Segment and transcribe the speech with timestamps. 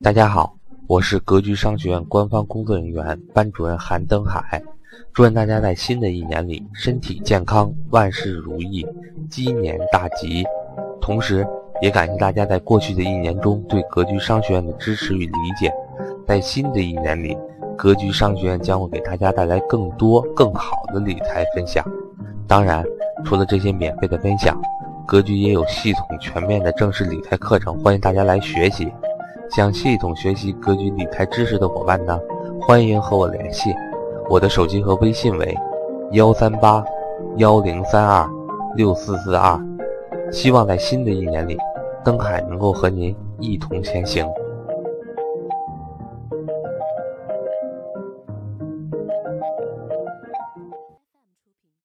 [0.00, 0.54] 大家好，
[0.86, 4.62] 我是格局商学院官方工作人员班主任韩登海。
[5.12, 8.86] 祝愿大家在新的一年里身体健康，万事如意，
[9.28, 10.44] 鸡年大吉。
[11.00, 11.44] 同时，
[11.82, 15.68] 也感谢大家在过去的一年中对格局商学院的支持与理解。
[16.28, 17.36] 在新的一年里，
[17.76, 21.84] 格局商学院将会给大家带来更多更好的理财分享。
[22.46, 22.84] 当然，
[23.24, 24.56] 除了这些免费的分享，
[25.08, 28.92] 格局也有系统全面的正式理财课程，欢迎大家来学习。
[29.50, 32.20] 想系统学习格局理财知识的伙伴呢
[32.60, 33.74] 欢迎和我联系。
[34.28, 35.56] 我的手机和微信为
[36.12, 36.84] 幺三八
[37.38, 38.28] 幺零三二
[38.76, 39.58] 六四四二
[40.30, 41.56] 希望在新的一年里
[42.04, 44.28] 登海能够和您一同前行。